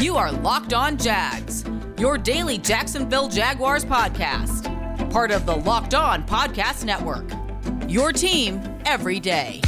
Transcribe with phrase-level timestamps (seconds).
[0.00, 1.62] You are Locked On Jags,
[1.98, 4.64] your daily Jacksonville Jaguars podcast,
[5.10, 7.30] part of the Locked On Podcast Network.
[7.86, 9.60] Your team every day.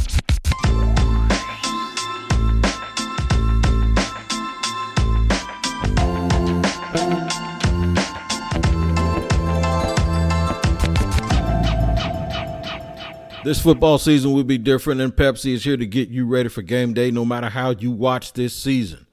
[13.43, 16.63] This football season will be different, and Pepsi is here to get you ready for
[16.63, 19.05] game day no matter how you watch this season.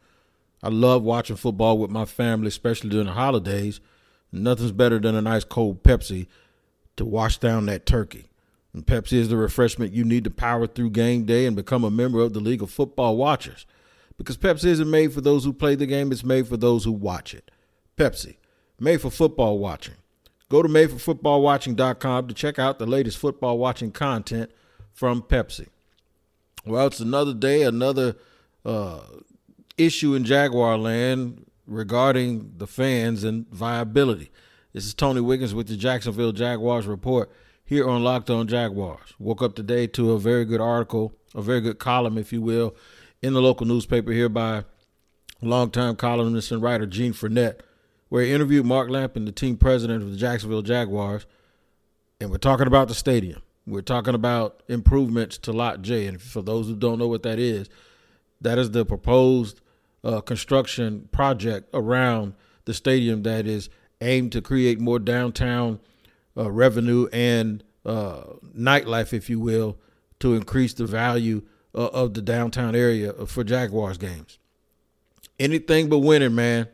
[0.63, 3.81] I love watching football with my family, especially during the holidays.
[4.33, 6.27] Nothing's better than a nice cold Pepsi
[6.97, 8.31] to wash down that turkey.
[8.73, 11.91] And Pepsi is the refreshment you need to power through game day and become a
[11.91, 13.67] member of the League of Football Watchers.
[14.17, 16.93] Because Pepsi isn't made for those who play the game, it's made for those who
[16.93, 17.51] watch it.
[17.97, 18.37] Pepsi,
[18.79, 19.95] made for football watching.
[20.51, 24.51] Go to madeforfootballwatching.com to check out the latest football watching content
[24.93, 25.69] from Pepsi.
[26.67, 28.17] Well, it's another day, another
[28.65, 29.01] uh,
[29.77, 34.31] issue in Jaguar land regarding the fans and viability.
[34.73, 37.31] This is Tony Wiggins with the Jacksonville Jaguars report
[37.65, 39.15] here on Locked On Jaguars.
[39.19, 42.75] Woke up today to a very good article, a very good column, if you will,
[43.23, 44.65] in the local newspaper here by
[45.43, 47.61] longtime columnist and writer Gene Frenette
[48.11, 51.25] where he interviewed Mark Lampin, the team president of the Jacksonville Jaguars,
[52.21, 53.41] and we're talking about the stadium.
[53.67, 56.07] We're talking about improvements to Lot J.
[56.07, 57.69] And for those who don't know what that is,
[58.41, 59.61] that is the proposed
[60.03, 63.69] uh, construction project around the stadium that is
[64.01, 65.81] aimed to create more downtown
[66.37, 68.23] uh, revenue and uh,
[68.57, 69.77] nightlife, if you will,
[70.21, 71.43] to increase the value
[71.75, 74.39] uh, of the downtown area for Jaguars games.
[75.39, 76.69] Anything but winning, man.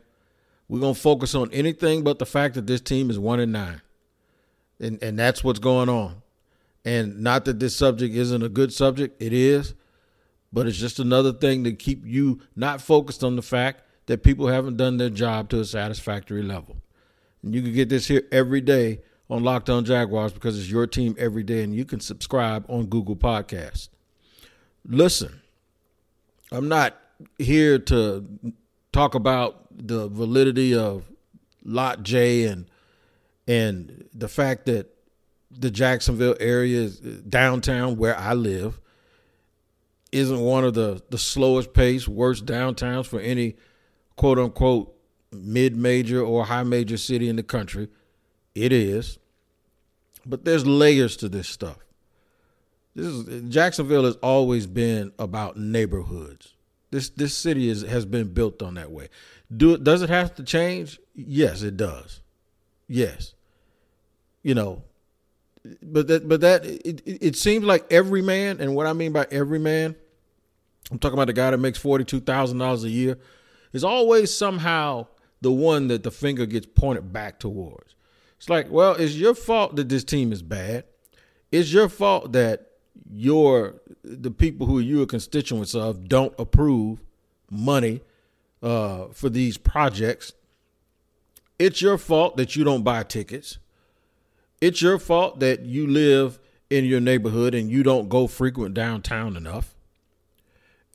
[0.69, 3.81] We're gonna focus on anything but the fact that this team is one and nine,
[4.81, 6.21] and and that's what's going on.
[6.83, 9.73] And not that this subject isn't a good subject, it is,
[10.51, 14.47] but it's just another thing to keep you not focused on the fact that people
[14.47, 16.77] haven't done their job to a satisfactory level.
[17.43, 20.87] And you can get this here every day on Locked On Jaguars because it's your
[20.87, 23.89] team every day, and you can subscribe on Google Podcast.
[24.85, 25.41] Listen,
[26.51, 26.97] I'm not
[27.37, 28.25] here to
[28.93, 31.11] talk about the validity of
[31.63, 32.65] Lot J and
[33.47, 34.93] and the fact that
[35.51, 38.79] the Jacksonville area is downtown where I live
[40.11, 43.55] isn't one of the the slowest pace, worst downtowns for any
[44.15, 44.95] quote unquote
[45.31, 47.87] mid major or high major city in the country.
[48.55, 49.19] It is.
[50.25, 51.77] But there's layers to this stuff.
[52.95, 56.55] This is Jacksonville has always been about neighborhoods.
[56.89, 59.09] This this city is has been built on that way.
[59.55, 60.99] Do does it have to change?
[61.13, 62.21] Yes, it does.
[62.87, 63.33] Yes.
[64.41, 64.83] You know,
[65.81, 69.27] but that but that it, it seems like every man, and what I mean by
[69.31, 69.95] every man,
[70.91, 73.17] I'm talking about the guy that makes forty two thousand dollars a year,
[73.73, 75.07] is always somehow
[75.41, 77.95] the one that the finger gets pointed back towards.
[78.37, 80.85] It's like, well, it's your fault that this team is bad.
[81.51, 82.71] It's your fault that
[83.11, 87.01] your the people who you are constituents of don't approve
[87.49, 88.01] money
[88.61, 90.33] uh, for these projects.
[91.59, 93.57] It's your fault that you don't buy tickets.
[94.61, 99.37] It's your fault that you live in your neighborhood and you don't go frequent downtown
[99.37, 99.75] enough.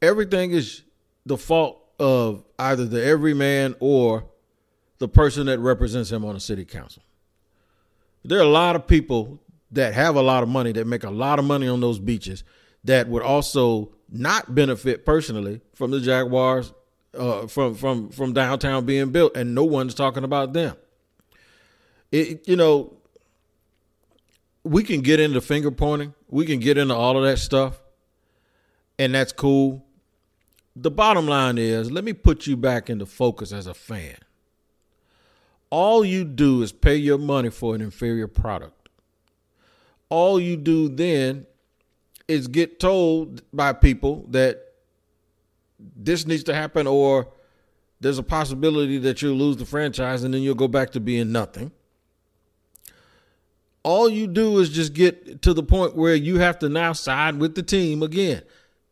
[0.01, 0.83] Everything is
[1.25, 4.25] the fault of either the everyman or
[4.99, 7.03] the person that represents him on the city council.
[8.25, 9.41] There are a lot of people
[9.71, 12.45] that have a lot of money that make a lot of money on those beaches
[12.85, 16.73] that would also not benefit personally from the Jaguars
[17.17, 20.77] uh, from from from downtown being built, and no one's talking about them.
[22.11, 22.97] It, you know,
[24.65, 27.81] we can get into finger pointing, we can get into all of that stuff,
[28.99, 29.85] and that's cool.
[30.77, 34.17] The bottom line is, let me put you back into focus as a fan.
[35.71, 38.89] All you do is pay your money for an inferior product.
[40.09, 41.47] All you do then
[42.29, 44.61] is get told by people that
[45.79, 47.29] this needs to happen or
[48.01, 51.33] there's a possibility that you'll lose the franchise and then you'll go back to being
[51.33, 51.73] nothing.
[53.85, 57.39] All you do is just get to the point where you have to now side
[57.39, 58.43] with the team again.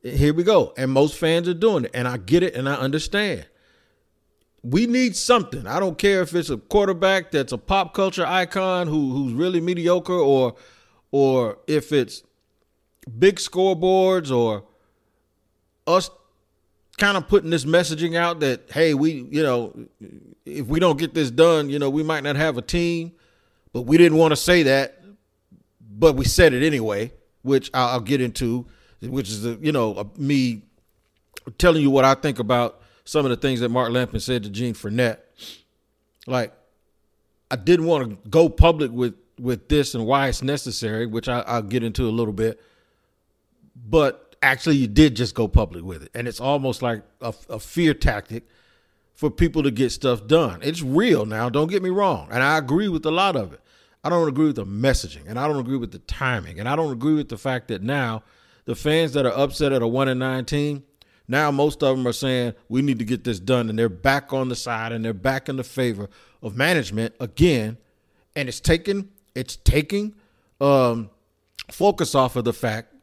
[0.03, 0.73] Here we go.
[0.77, 1.91] And most fans are doing it.
[1.95, 3.47] And I get it and I understand.
[4.63, 5.67] We need something.
[5.67, 9.61] I don't care if it's a quarterback that's a pop culture icon who who's really
[9.61, 10.55] mediocre or
[11.13, 12.23] or if it's
[13.19, 14.65] big scoreboards or
[15.87, 16.11] us
[16.99, 19.75] kind of putting this messaging out that hey, we you know
[20.45, 23.13] if we don't get this done, you know we might not have a team,
[23.73, 25.01] but we didn't want to say that,
[25.81, 27.13] but we said it anyway,
[27.43, 28.67] which I'll, get into,
[29.01, 30.63] which is the, you know uh, me
[31.59, 34.51] telling you what I think about some of the things that Mark Lampin said to
[34.51, 35.19] Gene Frenette.
[36.27, 36.53] Like,
[37.51, 41.41] I didn't want to go public with with this and why it's necessary, which I,
[41.41, 42.61] I'll get into a little bit.
[43.89, 47.59] But actually, you did just go public with it, and it's almost like a, a
[47.59, 48.45] fear tactic
[49.21, 50.61] for people to get stuff done.
[50.63, 51.51] It's real now.
[51.51, 53.61] Don't get me wrong, and I agree with a lot of it.
[54.03, 56.75] I don't agree with the messaging, and I don't agree with the timing, and I
[56.75, 58.23] don't agree with the fact that now
[58.65, 60.85] the fans that are upset at a one and nine team,
[61.29, 64.33] now most of them are saying we need to get this done, and they're back
[64.33, 66.09] on the side and they're back in the favor
[66.43, 67.77] of management again,
[68.35, 70.15] and it's taking it's taking
[70.63, 71.11] um,
[71.71, 72.95] focus off of the fact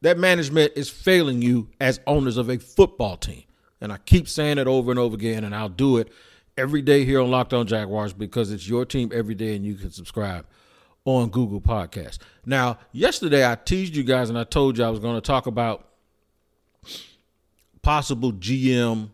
[0.00, 3.44] that management is failing you as owners of a football team.
[3.80, 6.12] And I keep saying it over and over again, and I'll do it
[6.56, 9.74] every day here on Locked On Jaguars because it's your team every day, and you
[9.74, 10.46] can subscribe
[11.04, 12.18] on Google Podcasts.
[12.44, 15.46] Now, yesterday I teased you guys and I told you I was going to talk
[15.46, 15.88] about
[17.82, 19.10] possible GM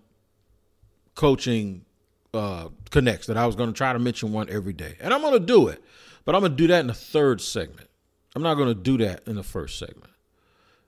[1.15, 1.85] coaching
[2.33, 5.21] uh, connects that I was going to try to mention one every day, and I'm
[5.21, 5.83] going to do it.
[6.25, 7.89] But I'm going to do that in the third segment.
[8.35, 10.11] I'm not going to do that in the first segment.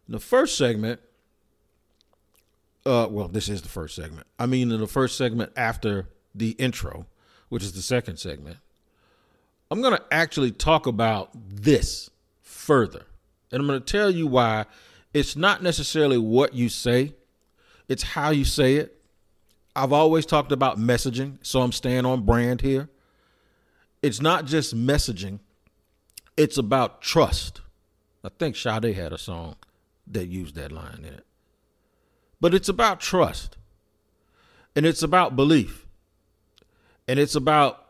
[0.08, 1.00] In the first segment,
[2.86, 4.26] uh, well, this is the first segment.
[4.38, 7.06] I mean, in the first segment after the intro,
[7.48, 8.58] which is the second segment,
[9.70, 12.10] I'm going to actually talk about this
[12.42, 13.04] further.
[13.50, 14.66] And I'm going to tell you why
[15.12, 17.14] it's not necessarily what you say,
[17.88, 18.92] it's how you say it.
[19.74, 22.88] I've always talked about messaging, so I'm staying on brand here
[24.06, 25.40] it's not just messaging,
[26.36, 27.60] it's about trust.
[28.22, 29.56] I think Sade had a song
[30.06, 31.26] that used that line in it.
[32.40, 33.56] But it's about trust.
[34.74, 35.86] And it's about belief.
[37.08, 37.84] And it's about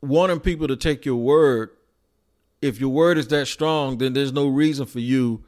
[0.00, 1.70] wanting people to take your word.
[2.62, 5.44] If your word is that strong, then there's no reason for you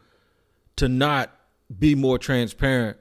[0.76, 1.32] to not
[1.76, 2.96] be more transparent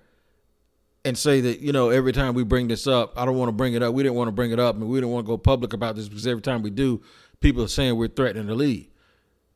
[1.06, 3.54] and say that you know every time we bring this up, I don't want to
[3.54, 3.94] bring it up.
[3.94, 5.96] We didn't want to bring it up, and we didn't want to go public about
[5.96, 7.02] this because every time we do,
[7.40, 8.90] people are saying we're threatening the league.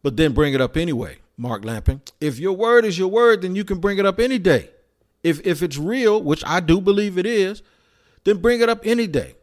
[0.01, 2.01] But then bring it up anyway, Mark Lamping.
[2.21, 4.69] If your word is your word, then you can bring it up any day.
[5.23, 7.61] If if it's real, which I do believe it is,
[8.23, 9.35] then bring it up any day.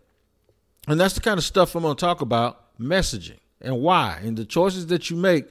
[0.86, 4.36] And that's the kind of stuff I'm going to talk about: messaging and why, and
[4.36, 5.46] the choices that you make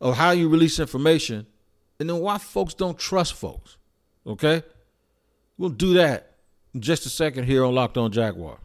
[0.00, 1.46] of how you release information,
[1.98, 3.76] and then why folks don't trust folks.
[4.26, 4.62] Okay.
[5.56, 6.34] We'll do that
[6.72, 8.60] in just a second here on Locked On Jaguars.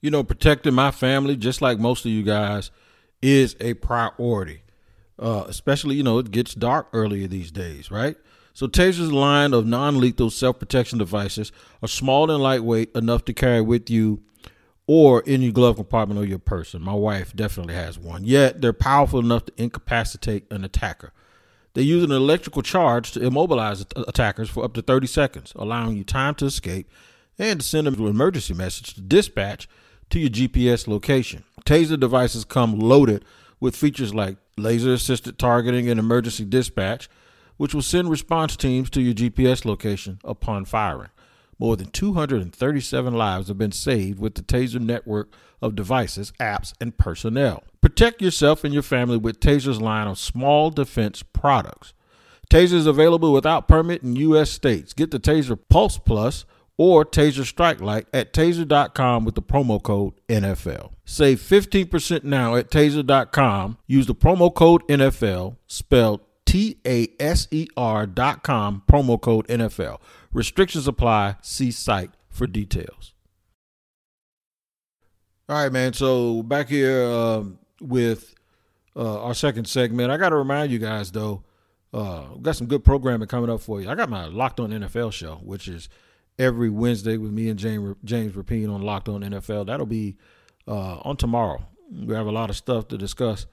[0.00, 2.70] You know, protecting my family, just like most of you guys,
[3.20, 4.62] is a priority.
[5.18, 8.16] Uh, especially, you know, it gets dark earlier these days, right?
[8.54, 11.50] So Taser's line of non-lethal self-protection devices
[11.82, 14.22] are small and lightweight enough to carry with you
[14.86, 16.80] or in your glove compartment or your person.
[16.80, 18.24] My wife definitely has one.
[18.24, 21.12] Yet they're powerful enough to incapacitate an attacker.
[21.74, 26.04] They use an electrical charge to immobilize attackers for up to 30 seconds, allowing you
[26.04, 26.88] time to escape
[27.36, 29.68] and to send an emergency message to dispatch
[30.10, 31.42] to your GPS location.
[31.64, 33.24] Taser devices come loaded
[33.58, 37.08] with features like laser assisted targeting and emergency dispatch,
[37.56, 41.10] which will send response teams to your GPS location upon firing.
[41.58, 46.96] More than 237 lives have been saved with the Taser network of devices, apps, and
[46.98, 47.62] personnel.
[47.80, 51.94] Protect yourself and your family with Taser's line of small defense products.
[52.50, 54.50] Taser is available without permit in U.S.
[54.50, 54.92] states.
[54.92, 56.44] Get the Taser Pulse Plus
[56.76, 60.92] or Taser Strike Light at taser.com with the promo code NFL.
[61.04, 63.78] Save 15% now at taser.com.
[63.86, 66.20] Use the promo code NFL, spelled
[66.54, 69.98] T A S E R dot com, promo code NFL.
[70.32, 71.34] Restrictions apply.
[71.42, 73.12] See site for details.
[75.48, 75.94] All right, man.
[75.94, 77.42] So back here uh,
[77.80, 78.36] with
[78.94, 80.12] uh, our second segment.
[80.12, 81.42] I got to remind you guys, though,
[81.92, 83.90] uh, we got some good programming coming up for you.
[83.90, 85.88] I got my Locked On NFL show, which is
[86.38, 89.66] every Wednesday with me and James James Rapien on Locked On NFL.
[89.66, 90.18] That'll be
[90.68, 91.66] uh, on tomorrow.
[91.90, 93.46] We have a lot of stuff to discuss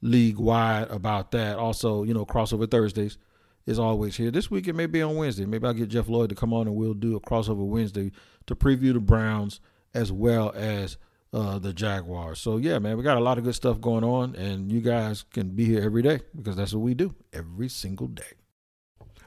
[0.00, 1.58] league wide about that.
[1.58, 3.18] Also, you know, crossover Thursdays
[3.66, 4.30] is always here.
[4.30, 5.44] This week it may be on Wednesday.
[5.44, 8.12] Maybe I'll get Jeff Lloyd to come on and we'll do a crossover Wednesday
[8.46, 9.60] to preview the Browns
[9.94, 10.96] as well as
[11.32, 12.40] uh, the Jaguars.
[12.40, 15.24] So yeah, man, we got a lot of good stuff going on, and you guys
[15.32, 18.32] can be here every day because that's what we do every single day.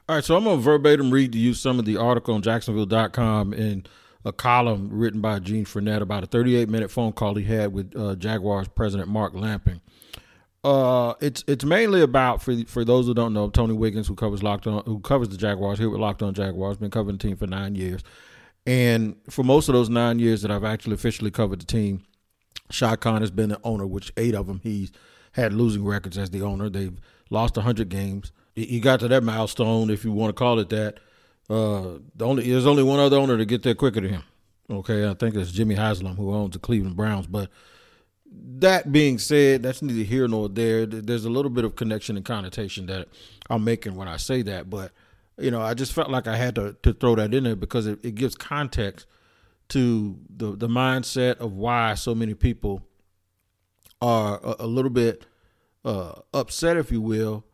[0.10, 3.54] All right, so I'm gonna verbatim read to you some of the article on Jacksonville.com
[3.54, 3.86] in
[4.26, 7.96] a column written by Gene Frenette about a 38 minute phone call he had with
[7.96, 9.82] uh, Jaguars president Mark Lamping.
[10.64, 14.44] Uh, it's it's mainly about for for those who don't know Tony Wiggins, who covers
[14.44, 17.36] Locked On, who covers the Jaguars here with Locked On Jaguars, been covering the team
[17.36, 18.04] for nine years,
[18.68, 22.04] and for most of those nine years that I've actually officially covered the team,
[22.70, 24.92] Shad Khan has been the owner, which eight of them he's
[25.32, 26.70] had losing records as the owner.
[26.70, 27.00] They've
[27.32, 28.32] lost hundred games.
[28.54, 31.00] He got to that milestone, if you want to call it that,
[31.50, 34.24] Uh, the only there's only one other owner to get there quicker than him.
[34.70, 37.28] Okay, I think it's Jimmy Haslam who owns the Cleveland Browns.
[37.28, 37.50] But
[38.32, 40.86] that being said, that's neither here nor there.
[40.86, 43.08] There's a little bit of connection and connotation that
[43.50, 44.92] I'm making when I say that, but
[45.38, 47.88] you know, I just felt like I had to to throw that in there because
[47.88, 49.08] it, it gives context
[49.70, 52.86] to the the mindset of why so many people
[54.02, 55.26] are a, a little bit
[55.86, 57.46] uh, upset, if you will,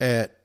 [0.00, 0.36] at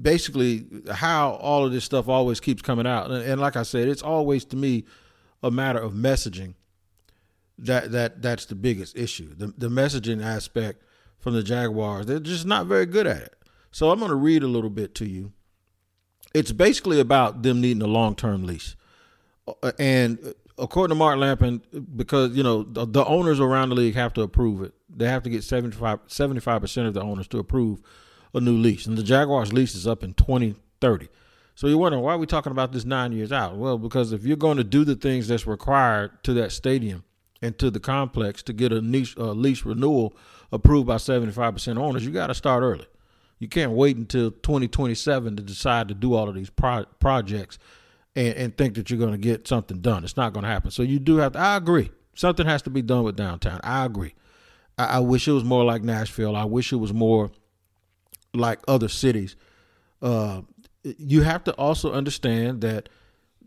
[0.00, 3.10] basically how all of this stuff always keeps coming out.
[3.10, 4.84] And, and, like I said, it's always to me
[5.42, 6.54] a matter of messaging.
[7.58, 9.34] That that that's the biggest issue.
[9.34, 10.82] The the messaging aspect
[11.18, 13.34] from the Jaguars, they're just not very good at it.
[13.70, 15.32] So I'm going to read a little bit to you.
[16.32, 18.76] It's basically about them needing a long term lease.
[19.62, 21.62] Uh, and according to Mark Lampin,
[21.96, 24.74] because you know the, the, owners around the league have to approve it.
[24.88, 27.80] They have to get 75 percent of the owners to approve
[28.32, 31.08] a new lease, and the Jaguars' lease is up in 2030.
[31.54, 33.56] So you're wondering why are we talking about this nine years out?
[33.56, 37.04] Well, because if you're going to do the things that's required to that stadium
[37.44, 40.16] and to the complex to get a lease, uh, lease renewal
[40.50, 42.86] approved by 75% owners, you got to start early.
[43.38, 47.58] You can't wait until 2027 to decide to do all of these pro- projects
[48.16, 50.04] and, and think that you're going to get something done.
[50.04, 50.70] It's not going to happen.
[50.70, 51.38] So you do have to.
[51.38, 51.90] I agree.
[52.14, 53.60] Something has to be done with downtown.
[53.62, 54.14] I agree.
[54.78, 56.36] I, I wish it was more like Nashville.
[56.36, 57.30] I wish it was more
[58.32, 59.36] like other cities.
[60.00, 60.42] Uh,
[60.82, 62.88] you have to also understand that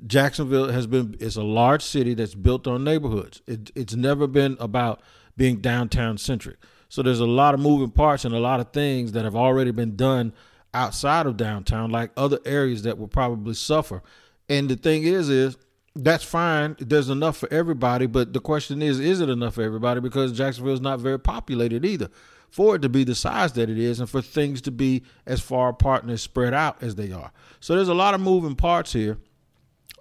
[0.06, 3.42] Jacksonville has been it's a large city that's built on neighborhoods.
[3.48, 5.02] It, it's never been about
[5.36, 6.58] being downtown centric.
[6.90, 9.72] So there's a lot of moving parts and a lot of things that have already
[9.72, 10.34] been done
[10.74, 14.02] outside of downtown, like other areas that will probably suffer
[14.50, 15.58] and the thing is, is
[15.96, 16.76] that's fine.
[16.80, 20.00] There's enough for everybody, but the question is, is it enough for everybody?
[20.00, 22.10] Because Jacksonville is not very populated either.
[22.50, 25.42] For it to be the size that it is, and for things to be as
[25.42, 27.32] far apart and as spread out as they are.
[27.60, 29.18] So there's a lot of moving parts here.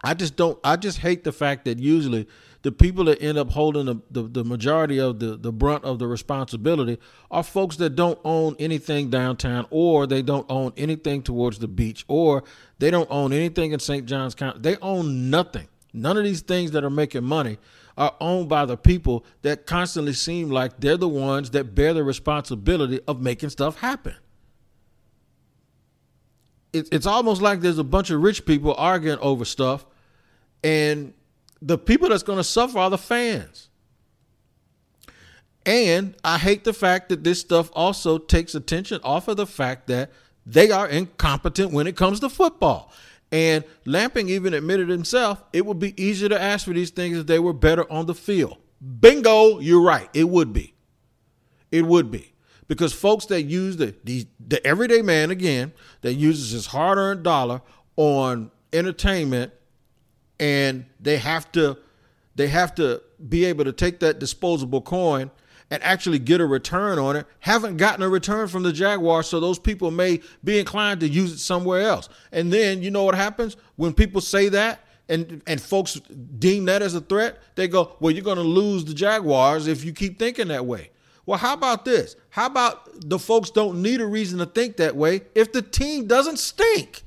[0.07, 0.57] I just don't.
[0.63, 2.29] I just hate the fact that usually
[2.63, 5.99] the people that end up holding the, the, the, majority of the, the brunt of
[5.99, 11.59] the responsibility are folks that don't own anything downtown or they don't own anything towards
[11.59, 12.45] the beach or
[12.79, 14.07] they don't own anything in St.
[14.07, 14.61] Johns County.
[14.61, 15.67] They own nothing.
[15.93, 17.59] None of these things that are making money
[17.99, 22.05] are owned by the people that constantly seem like they're the ones that bear the
[22.05, 24.15] responsibility of making stuff happen.
[26.73, 29.85] it's almost like there's a bunch of rich people arguing over stuff
[30.63, 31.13] and
[31.63, 33.69] the people that's going to suffer are the fans.
[35.65, 39.89] And I hate the fact that this stuff also takes attention off of the fact
[39.89, 40.13] that
[40.45, 42.93] they are incompetent when it comes to football.
[43.33, 47.27] And Lamping even admitted himself it would be easier to ask for these things if
[47.27, 48.59] they were better on the field.
[49.01, 50.09] Bingo, you're right.
[50.15, 50.75] It would be.
[51.73, 52.33] It would be.
[52.69, 55.73] Because folks that use the, the, the everyday man, again,
[56.03, 57.63] that uses his hard earned dollar
[57.97, 59.53] on entertainment
[60.39, 61.79] and they have to
[62.35, 65.31] they have to be able to take that disposable coin
[65.71, 67.27] and actually get a return on it.
[67.41, 71.33] Haven't gotten a return from the jaguars so those people may be inclined to use
[71.33, 72.09] it somewhere else.
[72.31, 73.57] And then you know what happens?
[73.77, 75.95] When people say that and and folks
[76.39, 79.85] deem that as a threat they go well you're going to lose the jaguars if
[79.85, 80.91] you keep thinking that way.
[81.25, 82.17] Well how about this?
[82.31, 86.07] How about the folks don't need a reason to think that way if the team
[86.07, 87.05] doesn't stink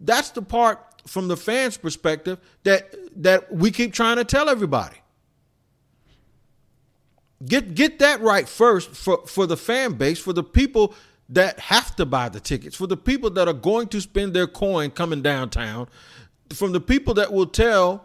[0.00, 4.96] that's the part from the fans' perspective that that we keep trying to tell everybody.
[7.44, 10.94] Get get that right first for, for the fan base, for the people
[11.28, 14.46] that have to buy the tickets, for the people that are going to spend their
[14.46, 15.88] coin coming downtown,
[16.50, 18.04] from the people that will tell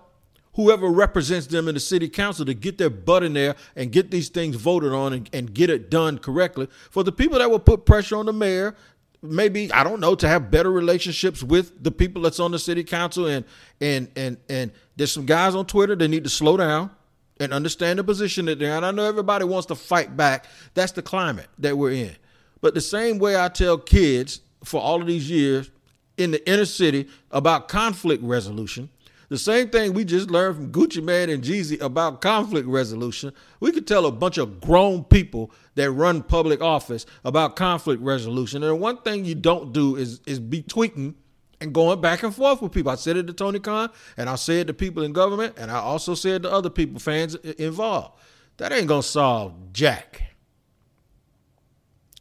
[0.55, 4.11] whoever represents them in the city council to get their butt in there and get
[4.11, 6.67] these things voted on and, and get it done correctly.
[6.89, 8.75] For the people that will put pressure on the mayor
[9.21, 12.83] maybe I don't know to have better relationships with the people that's on the city
[12.83, 13.45] council and
[13.79, 16.91] and and and there's some guys on Twitter that need to slow down
[17.39, 18.83] and understand the position that they're in.
[18.83, 20.45] I know everybody wants to fight back.
[20.73, 22.15] That's the climate that we're in.
[22.61, 25.71] But the same way I tell kids for all of these years
[26.17, 28.89] in the inner city about conflict resolution,
[29.31, 33.31] the same thing we just learned from Gucci Mane and Jeezy about conflict resolution.
[33.61, 38.61] We could tell a bunch of grown people that run public office about conflict resolution.
[38.61, 41.15] And one thing you don't do is is be tweeting
[41.61, 42.91] and going back and forth with people.
[42.91, 45.71] I said it to Tony Khan, and I said it to people in government, and
[45.71, 48.19] I also said to other people, fans involved.
[48.57, 50.23] That ain't gonna solve jack.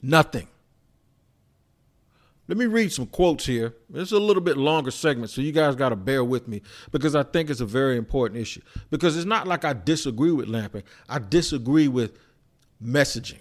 [0.00, 0.46] Nothing.
[2.50, 3.76] Let me read some quotes here.
[3.94, 7.14] It's a little bit longer segment, so you guys got to bear with me because
[7.14, 8.60] I think it's a very important issue.
[8.90, 12.18] Because it's not like I disagree with Lamping, I disagree with
[12.84, 13.40] messaging.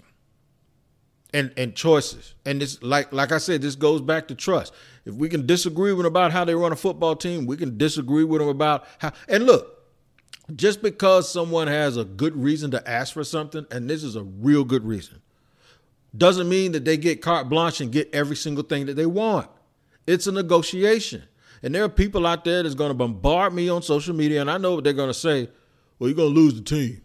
[1.34, 2.34] and and choices.
[2.46, 4.72] And this like like I said, this goes back to trust.
[5.04, 7.78] If we can disagree with them about how they run a football team, we can
[7.78, 9.86] disagree with them about how and look,
[10.54, 14.22] just because someone has a good reason to ask for something, and this is a
[14.22, 15.20] real good reason,
[16.16, 19.48] doesn't mean that they get carte blanche and get every single thing that they want.
[20.06, 21.22] It's a negotiation.
[21.62, 24.50] And there are people out there that's going to bombard me on social media, and
[24.50, 25.48] I know what they're going to say.
[25.98, 27.02] Well, you're going to lose the team.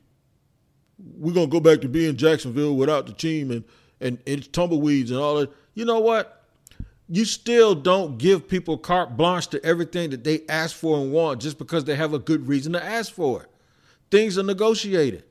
[0.97, 3.65] We're going to go back to being Jacksonville without the team and,
[3.99, 5.51] and it's tumbleweeds and all that.
[5.73, 6.43] You know what?
[7.09, 11.41] You still don't give people carte blanche to everything that they ask for and want
[11.41, 13.49] just because they have a good reason to ask for it.
[14.09, 15.23] Things are negotiated.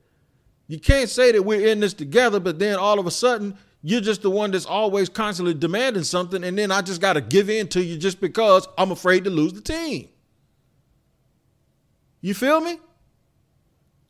[0.67, 4.01] You can't say that we're in this together, but then all of a sudden you're
[4.01, 7.51] just the one that's always constantly demanding something, and then I just got to give
[7.51, 10.09] in to you just because I'm afraid to lose the team.
[12.23, 12.79] You feel me?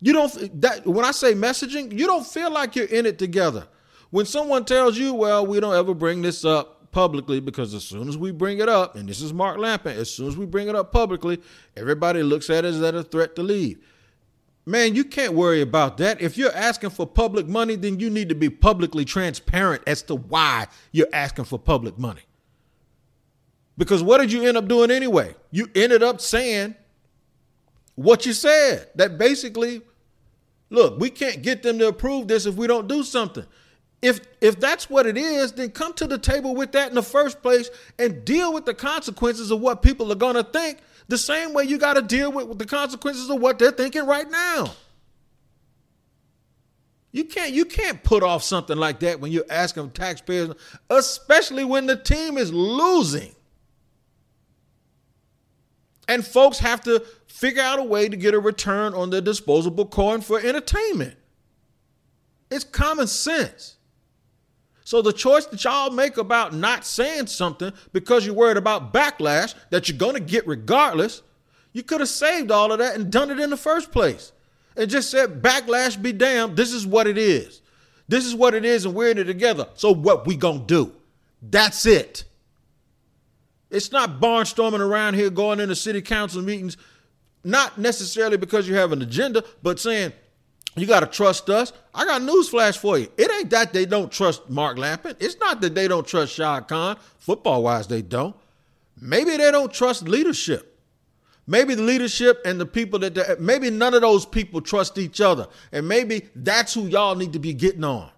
[0.00, 3.66] You don't that when I say messaging, you don't feel like you're in it together.
[4.10, 8.08] When someone tells you, "Well, we don't ever bring this up publicly because as soon
[8.08, 10.68] as we bring it up, and this is Mark Lampin, as soon as we bring
[10.68, 11.40] it up publicly,
[11.76, 13.78] everybody looks at it as a threat to leave."
[14.66, 16.22] Man, you can't worry about that.
[16.22, 20.14] If you're asking for public money, then you need to be publicly transparent as to
[20.14, 22.22] why you're asking for public money.
[23.76, 25.34] Because what did you end up doing anyway?
[25.50, 26.76] You ended up saying
[27.96, 28.88] what you said.
[28.94, 29.82] That basically,
[30.70, 33.44] look, we can't get them to approve this if we don't do something.
[34.00, 37.02] If if that's what it is, then come to the table with that in the
[37.02, 41.18] first place and deal with the consequences of what people are going to think the
[41.18, 44.70] same way you got to deal with the consequences of what they're thinking right now.
[47.12, 50.50] You can't you can't put off something like that when you're asking taxpayers,
[50.90, 53.34] especially when the team is losing.
[56.08, 59.86] And folks have to figure out a way to get a return on their disposable
[59.86, 61.16] coin for entertainment.
[62.50, 63.76] It's common sense.
[64.84, 69.54] So the choice that y'all make about not saying something because you're worried about backlash
[69.70, 71.22] that you're going to get regardless,
[71.72, 74.32] you could have saved all of that and done it in the first place.
[74.76, 77.62] And just said backlash be damned, this is what it is.
[78.08, 79.68] This is what it is and we're in it together.
[79.74, 80.92] So what we going to do?
[81.40, 82.24] That's it.
[83.70, 86.76] It's not barnstorming around here going into city council meetings
[87.42, 90.12] not necessarily because you have an agenda, but saying
[90.76, 91.72] you got to trust us.
[91.94, 93.08] I got news flash for you.
[93.16, 95.16] It ain't that they don't trust Mark Lampin.
[95.20, 96.96] It's not that they don't trust Shad Khan.
[97.18, 98.34] Football wise, they don't.
[99.00, 100.70] Maybe they don't trust leadership.
[101.46, 105.46] Maybe the leadership and the people that maybe none of those people trust each other.
[105.72, 108.10] And maybe that's who y'all need to be getting on.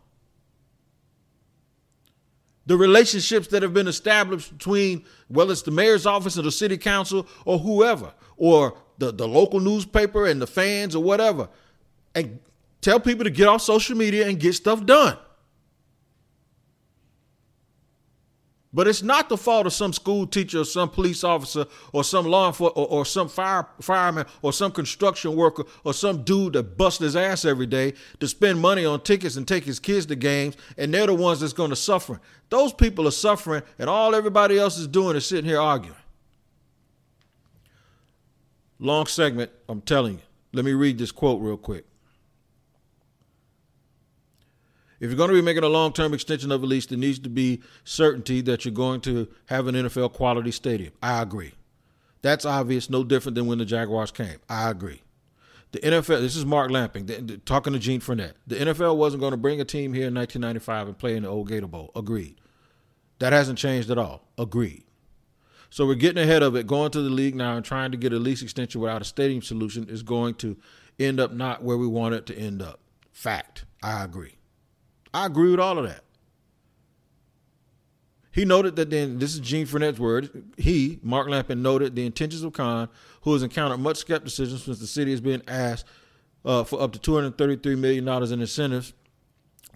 [2.66, 6.78] The relationships that have been established between, well, it's the mayor's office or the city
[6.78, 11.48] council or whoever, or the, the local newspaper and the fans or whatever
[12.16, 12.38] and
[12.80, 15.18] tell people to get off social media and get stuff done.
[18.76, 22.26] But it's not the fault of some school teacher or some police officer or some
[22.26, 26.76] law enforcement or, or, some fire fireman or some construction worker or some dude that
[26.76, 30.14] busts his ass every day to spend money on tickets and take his kids to
[30.14, 32.20] games, and they're the ones that's going to suffer.
[32.50, 35.96] Those people are suffering, and all everybody else is doing is sitting here arguing.
[38.78, 40.22] Long segment, I'm telling you.
[40.52, 41.86] Let me read this quote real quick.
[44.98, 47.18] If you're going to be making a long term extension of a lease, there needs
[47.20, 50.92] to be certainty that you're going to have an NFL quality stadium.
[51.02, 51.52] I agree.
[52.22, 54.38] That's obvious, no different than when the Jaguars came.
[54.48, 55.02] I agree.
[55.72, 58.34] The NFL, this is Mark Lamping talking to Gene Frenette.
[58.46, 61.28] The NFL wasn't going to bring a team here in 1995 and play in the
[61.28, 61.90] old Gator Bowl.
[61.94, 62.40] Agreed.
[63.18, 64.26] That hasn't changed at all.
[64.38, 64.84] Agreed.
[65.68, 68.12] So we're getting ahead of it, going to the league now and trying to get
[68.12, 70.56] a lease extension without a stadium solution is going to
[70.98, 72.80] end up not where we want it to end up.
[73.12, 73.64] Fact.
[73.82, 74.35] I agree.
[75.16, 76.04] I agree with all of that.
[78.30, 80.44] He noted that then this is Gene Frenette's word.
[80.58, 82.90] He, Mark Lampin, noted the intentions of Khan,
[83.22, 85.86] who has encountered much skepticism since the city has been asked
[86.44, 88.92] uh, for up to $233 million in incentives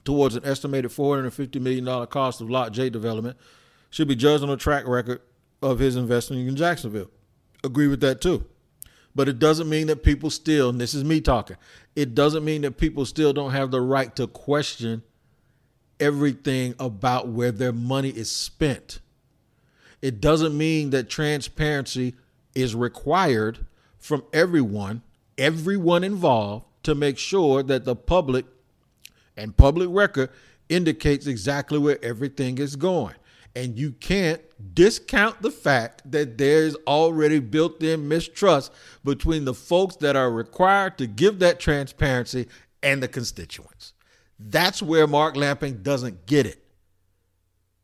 [0.04, 3.38] towards an estimated $450 million cost of Lot J development,
[3.88, 5.22] should be judged on a track record
[5.62, 7.10] of his investment in Jacksonville.
[7.64, 8.44] Agree with that too.
[9.14, 11.56] But it doesn't mean that people still, and this is me talking,
[11.96, 15.02] it doesn't mean that people still don't have the right to question
[16.00, 19.00] everything about where their money is spent.
[20.02, 22.14] It doesn't mean that transparency
[22.54, 23.66] is required
[23.98, 25.02] from everyone,
[25.36, 28.46] everyone involved, to make sure that the public
[29.36, 30.30] and public record
[30.68, 33.14] indicates exactly where everything is going.
[33.54, 34.40] And you can't
[34.74, 38.72] discount the fact that there's already built in mistrust
[39.04, 42.46] between the folks that are required to give that transparency
[42.82, 43.92] and the constituents.
[44.42, 46.64] That's where Mark Lamping doesn't get it.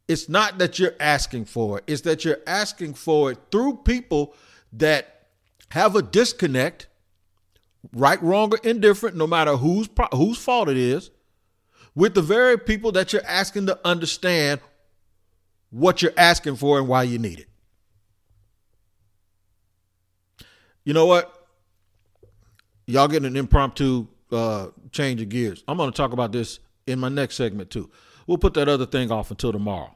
[0.09, 4.35] It's not that you're asking for it, it's that you're asking for it through people
[4.73, 5.27] that
[5.71, 6.87] have a disconnect,
[7.93, 11.11] right, wrong, or indifferent, no matter whose, whose fault it is,
[11.95, 14.61] with the very people that you're asking to understand
[15.71, 17.49] what you're asking for and why you need it.
[20.85, 21.49] You know what?
[22.87, 25.63] Y'all getting an impromptu uh, change of gears.
[25.69, 27.91] I'm going to talk about this in my next segment too.
[28.27, 29.95] We'll put that other thing off until tomorrow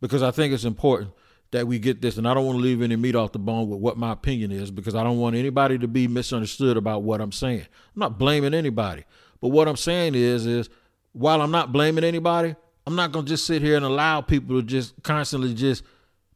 [0.00, 1.12] because I think it's important
[1.52, 2.16] that we get this.
[2.18, 4.50] And I don't want to leave any meat off the bone with what my opinion
[4.50, 7.60] is because I don't want anybody to be misunderstood about what I'm saying.
[7.60, 9.04] I'm not blaming anybody,
[9.40, 10.68] but what I'm saying is, is
[11.12, 14.60] while I'm not blaming anybody, I'm not going to just sit here and allow people
[14.60, 15.84] to just constantly just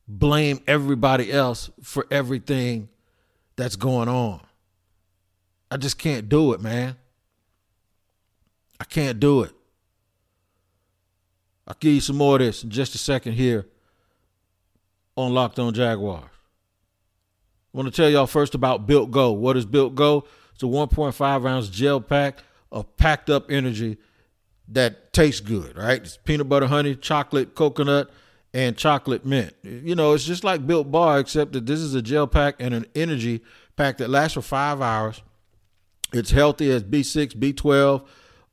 [0.07, 2.89] blame everybody else for everything
[3.57, 4.46] that's going on.
[5.71, 6.97] I just can't do it, man.
[8.79, 9.53] I can't do it.
[11.67, 13.67] I'll give you some more of this in just a second here
[15.17, 16.31] on Locked On Jaguars.
[17.75, 19.33] I want to tell y'all first about Built Go.
[19.33, 20.25] What is Built Go?
[20.55, 22.39] It's a 1.5 ounce gel pack
[22.71, 23.99] of packed up energy
[24.69, 26.01] that tastes good, right?
[26.01, 28.11] It's peanut butter, honey, chocolate, coconut,
[28.55, 29.55] and chocolate mint.
[29.63, 32.73] You know, it's just like Built Bar, except that this is a gel pack and
[32.73, 33.43] an energy
[33.77, 35.23] pack that lasts for five hours.
[36.13, 38.07] It's healthy as B6, B12,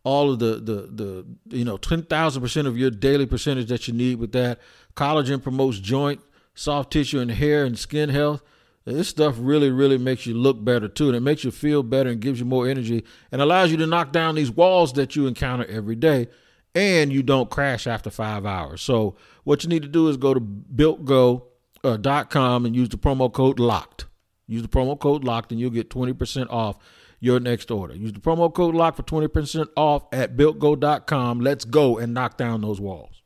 [0.03, 1.25] all of the the the
[1.57, 4.59] you know ten thousand percent of your daily percentage that you need with that.
[4.95, 6.21] Collagen promotes joint,
[6.55, 8.43] soft tissue, and hair and skin health.
[8.85, 12.09] This stuff really, really makes you look better too, and it makes you feel better
[12.09, 15.25] and gives you more energy and allows you to knock down these walls that you
[15.25, 16.27] encounter every day,
[16.75, 18.81] and you don't crash after five hours.
[18.81, 21.43] So what you need to do is go to builtgo.com
[21.85, 24.03] uh, and use the promo code LOCKED.
[24.47, 26.77] Use the promo code LOCKED, and you'll get twenty percent off
[27.23, 27.95] your next order.
[27.95, 31.39] Use the promo code LOCK for 20% off at builtgo.com.
[31.39, 33.21] Let's go and knock down those walls.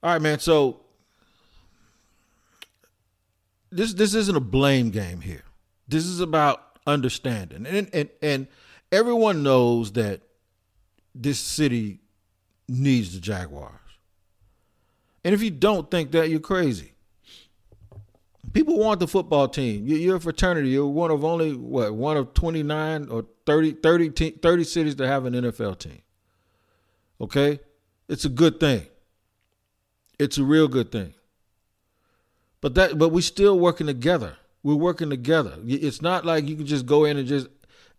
[0.00, 0.38] All right, man.
[0.38, 0.82] So
[3.70, 5.42] this this isn't a blame game here.
[5.88, 7.66] This is about understanding.
[7.66, 8.46] And and and
[8.92, 10.20] everyone knows that
[11.12, 11.98] this city
[12.68, 13.72] needs the Jaguars.
[15.24, 16.92] And if you don't think that, you're crazy.
[18.58, 19.86] People want the football team.
[19.86, 20.70] You're a fraternity.
[20.70, 25.26] You're one of only what one of 29 or 30 30, 30 cities that have
[25.26, 26.02] an NFL team.
[27.20, 27.60] Okay?
[28.08, 28.84] It's a good thing.
[30.18, 31.14] It's a real good thing.
[32.60, 34.36] But that but we're still working together.
[34.64, 35.54] We're working together.
[35.64, 37.46] It's not like you can just go in and just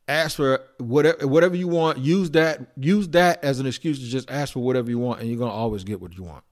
[0.10, 2.00] ask for whatever whatever you want.
[2.00, 5.30] Use that use that as an excuse to just ask for whatever you want, and
[5.30, 6.43] you're gonna always get what you want,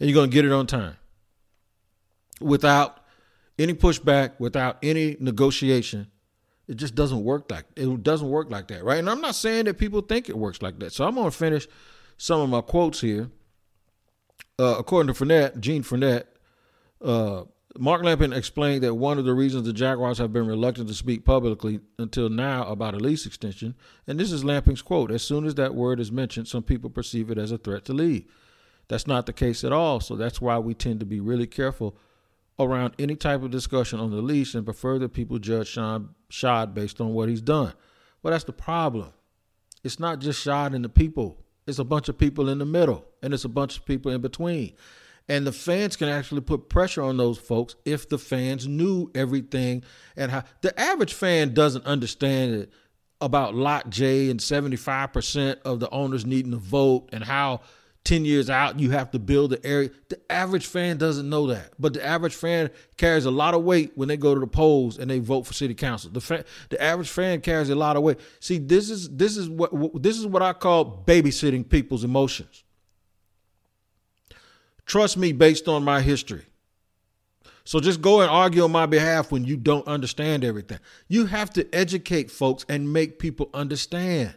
[0.00, 0.96] and you're gonna get it on time
[2.40, 2.99] without
[3.60, 6.08] any pushback, without any negotiation.
[6.66, 8.98] It just doesn't work like it doesn't work like that, right?
[8.98, 10.92] And I'm not saying that people think it works like that.
[10.92, 11.66] So I'm gonna finish
[12.16, 13.28] some of my quotes here.
[14.58, 16.24] Uh, according to Frenette, Gene Frenette,
[17.02, 17.42] uh,
[17.78, 21.24] Mark Lampin explained that one of the reasons the Jaguars have been reluctant to speak
[21.24, 23.74] publicly until now about a lease extension,
[24.06, 27.30] and this is Lamping's quote: "As soon as that word is mentioned, some people perceive
[27.30, 28.24] it as a threat to leave.
[28.88, 30.00] That's not the case at all.
[30.00, 31.96] So that's why we tend to be really careful
[32.60, 36.74] around any type of discussion on the lease and prefer that people judge Sean Shad
[36.74, 37.72] based on what he's done.
[38.22, 39.12] But that's the problem.
[39.82, 41.38] It's not just Shad and the people.
[41.66, 44.20] It's a bunch of people in the middle, and it's a bunch of people in
[44.20, 44.74] between.
[45.28, 49.84] And the fans can actually put pressure on those folks if the fans knew everything
[50.16, 52.72] and how the average fan doesn't understand it
[53.20, 57.60] about Lot J and 75% of the owners needing to vote and how
[58.04, 59.90] 10 years out, you have to build the area.
[60.08, 61.72] The average fan doesn't know that.
[61.78, 64.98] But the average fan carries a lot of weight when they go to the polls
[64.98, 66.10] and they vote for city council.
[66.10, 68.18] The fa- the average fan carries a lot of weight.
[68.40, 72.64] See, this is this is what this is what I call babysitting people's emotions.
[74.86, 76.46] Trust me based on my history.
[77.64, 80.80] So just go and argue on my behalf when you don't understand everything.
[81.06, 84.34] You have to educate folks and make people understand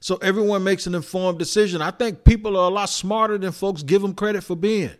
[0.00, 1.82] so everyone makes an informed decision.
[1.82, 4.90] I think people are a lot smarter than folks give them credit for being.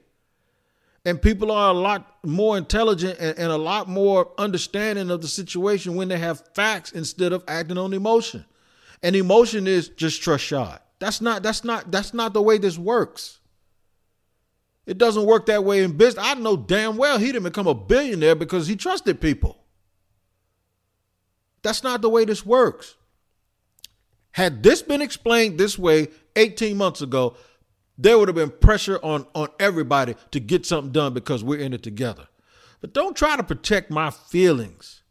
[1.07, 5.29] And people are a lot more intelligent and, and, a lot more understanding of the
[5.29, 8.45] situation when they have facts instead of acting on emotion.
[9.03, 10.81] And emotion is just trust Shad.
[10.99, 13.39] That's not that's not that's not the way this works.
[14.85, 16.23] It doesn't work that way in business.
[16.23, 19.57] I know damn well he didn't become a billionaire because he trusted people.
[21.63, 22.97] That's not the way this works.
[24.33, 27.37] Had this been explained this way 18 months ago,
[27.99, 31.73] there would have been pressure on, on everybody to get something done because we're in
[31.73, 32.29] it together.
[32.81, 35.03] But don't try to protect my feelings.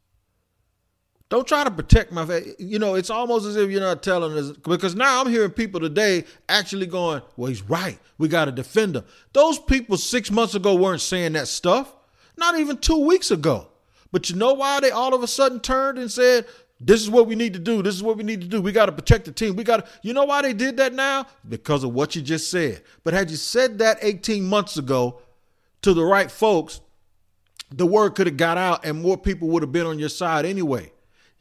[1.30, 2.56] Don't try to protect my face.
[2.58, 5.80] You know, it's almost as if you're not telling us because now I'm hearing people
[5.80, 8.00] today actually going, "Well, he's right.
[8.18, 9.04] We got to defend him."
[9.34, 11.96] Those people six months ago weren't saying that stuff.
[12.36, 13.68] Not even two weeks ago.
[14.12, 16.48] But you know why they all of a sudden turned and said,
[16.80, 17.82] "This is what we need to do.
[17.82, 18.62] This is what we need to do.
[18.62, 19.56] We got to protect the team.
[19.56, 21.26] We got to." You know why they did that now?
[21.48, 22.84] Because of what you just said.
[23.04, 25.22] But had you said that 18 months ago
[25.82, 26.82] to the right folks,
[27.72, 30.46] the word could have got out and more people would have been on your side
[30.46, 30.92] anyway.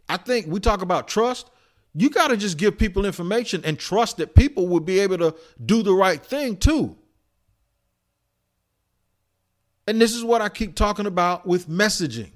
[0.08, 1.50] I think we talk about trust.
[1.94, 5.34] You got to just give people information and trust that people will be able to
[5.64, 6.96] do the right thing too.
[9.86, 12.32] And this is what I keep talking about with messaging.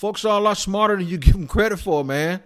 [0.00, 2.42] Folks are a lot smarter than you give them credit for, man.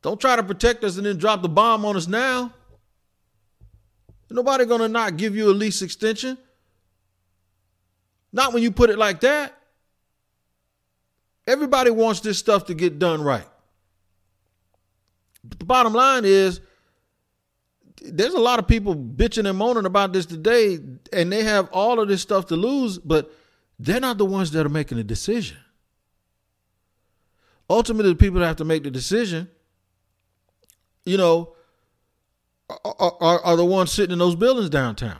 [0.00, 2.52] Don't try to protect us and then drop the bomb on us now.
[4.30, 6.38] Nobody gonna not give you a lease extension.
[8.32, 9.58] Not when you put it like that.
[11.48, 13.48] Everybody wants this stuff to get done right.
[15.42, 16.60] But the bottom line is
[18.00, 20.78] there's a lot of people bitching and moaning about this today,
[21.12, 23.32] and they have all of this stuff to lose, but
[23.78, 25.58] they're not the ones that are making the decision.
[27.68, 29.48] Ultimately, the people that have to make the decision,
[31.04, 31.54] you know,
[32.68, 35.18] are, are, are the ones sitting in those buildings downtown.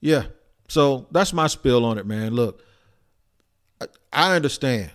[0.00, 0.24] Yeah.
[0.68, 2.32] So that's my spill on it, man.
[2.32, 2.62] Look,
[4.12, 4.90] I understand.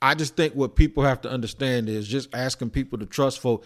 [0.00, 3.64] I just think what people have to understand is just asking people to trust folk.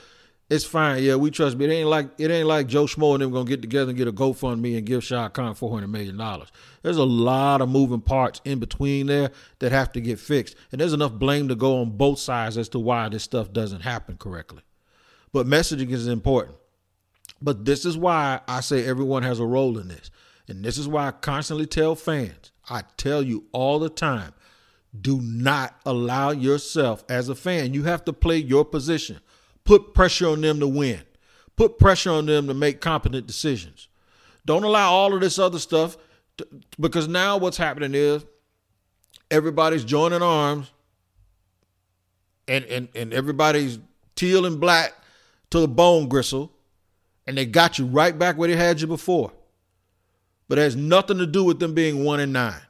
[0.50, 3.22] It's fine, yeah, we trust, but it ain't like it ain't like Joe Schmo and
[3.22, 6.16] them gonna get together and get a GoFundMe and give Shad Khan four hundred million
[6.16, 6.48] dollars.
[6.82, 10.80] There's a lot of moving parts in between there that have to get fixed, and
[10.80, 14.16] there's enough blame to go on both sides as to why this stuff doesn't happen
[14.16, 14.62] correctly.
[15.32, 16.56] But messaging is important.
[17.40, 20.10] But this is why I say everyone has a role in this,
[20.48, 24.32] and this is why I constantly tell fans I tell you all the time
[24.98, 29.20] do not allow yourself as a fan, you have to play your position.
[29.64, 31.02] Put pressure on them to win,
[31.56, 33.88] put pressure on them to make competent decisions.
[34.46, 35.96] Don't allow all of this other stuff
[36.38, 36.46] to,
[36.78, 38.24] because now what's happening is
[39.30, 40.70] everybody's joining arms
[42.48, 43.78] and, and, and everybody's
[44.16, 44.92] teal and black
[45.50, 46.50] to the bone gristle,
[47.26, 49.32] and they got you right back where they had you before
[50.50, 52.60] but it has nothing to do with them being one and nine.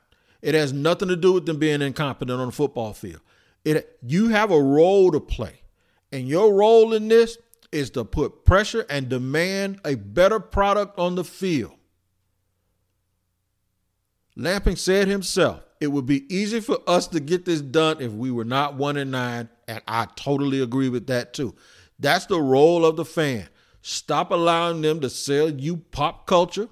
[0.42, 3.22] It has nothing to do with them being incompetent on the football field.
[3.64, 5.59] It you have a role to play,
[6.12, 7.38] and your role in this
[7.72, 11.72] is to put pressure and demand a better product on the field.
[14.36, 18.30] Lamping said himself, it would be easy for us to get this done if we
[18.30, 21.54] were not one and nine, and I totally agree with that too.
[21.98, 23.48] That's the role of the fan.
[23.82, 26.68] Stop allowing them to sell you pop culture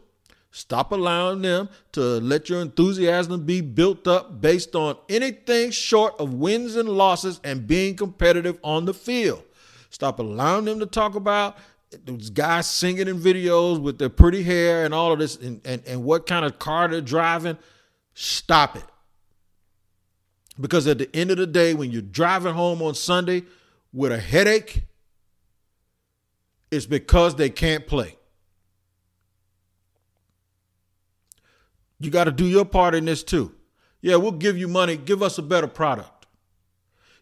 [0.50, 6.34] Stop allowing them to let your enthusiasm be built up based on anything short of
[6.34, 9.42] wins and losses and being competitive on the field.
[9.90, 11.58] Stop allowing them to talk about
[12.04, 15.82] those guys singing in videos with their pretty hair and all of this and, and,
[15.86, 17.56] and what kind of car they're driving.
[18.14, 18.84] Stop it.
[20.60, 23.44] Because at the end of the day, when you're driving home on Sunday
[23.92, 24.82] with a headache,
[26.70, 28.17] it's because they can't play.
[32.00, 33.54] You got to do your part in this too.
[34.00, 34.96] Yeah, we'll give you money.
[34.96, 36.18] Give us a better product.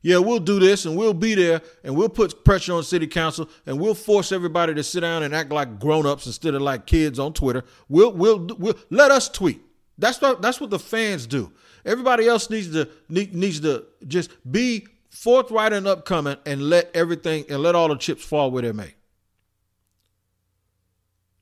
[0.06, 3.48] Yeah, we'll do this and we'll be there and we'll put pressure on city council
[3.66, 7.18] and we'll force everybody to sit down and act like grown-ups instead of like kids
[7.18, 7.64] on Twitter.
[7.88, 9.60] We'll we'll, we'll let us tweet.
[9.98, 11.50] That's what that's what the fans do.
[11.84, 17.60] Everybody else needs to needs to just be forthright and upcoming and let everything and
[17.60, 18.94] let all the chips fall where they may.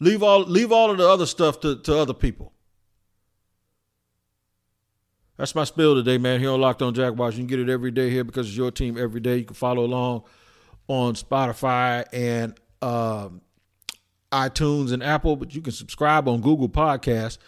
[0.01, 2.54] Leave all leave all of the other stuff to, to other people.
[5.37, 6.39] That's my spill today, man.
[6.39, 7.35] Here on Locked On Jaguars.
[7.35, 9.39] You can get it every day here because it's your team every day.
[9.39, 10.23] You can follow along
[10.87, 13.41] on Spotify and um,
[14.31, 17.39] iTunes and Apple, but you can subscribe on Google Podcasts.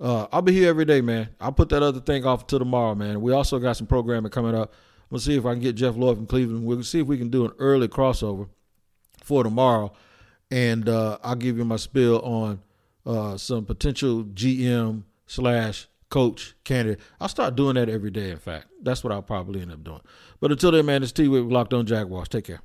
[0.00, 1.28] Uh, I'll be here every day, man.
[1.40, 3.20] I'll put that other thing off until tomorrow, man.
[3.20, 4.72] We also got some programming coming up.
[5.10, 6.64] We'll see if I can get Jeff Lloyd from Cleveland.
[6.64, 8.48] We'll see if we can do an early crossover
[9.22, 9.92] for tomorrow.
[10.50, 12.62] And uh, I'll give you my spill on
[13.06, 17.00] uh, some potential GM slash coach, candidate.
[17.20, 18.66] I'll start doing that every day, in fact.
[18.82, 20.00] That's what I'll probably end up doing.
[20.40, 22.28] But until then, man, it's T with Locked On Jaguars.
[22.28, 22.60] Take care.